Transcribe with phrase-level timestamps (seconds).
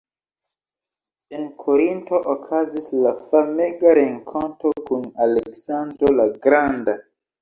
[1.39, 6.97] En Korinto okazis la famega renkonto kun Aleksandro la Granda.